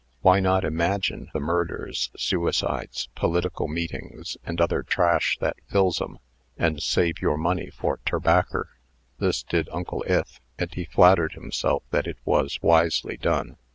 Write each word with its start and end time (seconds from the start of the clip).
"Why 0.23 0.39
not 0.39 0.65
imagine 0.65 1.29
the 1.31 1.39
murders, 1.39 2.09
suicides, 2.17 3.07
political 3.13 3.67
meetings, 3.67 4.35
and 4.43 4.59
other 4.59 4.81
trash 4.81 5.37
that 5.41 5.57
fills 5.69 6.01
'em, 6.01 6.17
and 6.57 6.81
save 6.81 7.21
your 7.21 7.37
money 7.37 7.69
for 7.69 7.99
terbacker?" 8.03 8.69
This 9.19 9.43
did 9.43 9.69
Uncle 9.71 10.03
Ith, 10.07 10.39
and 10.57 10.73
he 10.73 10.85
flattered 10.85 11.33
himself 11.33 11.83
that 11.91 12.07
it 12.07 12.17
was 12.25 12.57
wisely 12.63 13.15
done. 13.15 13.57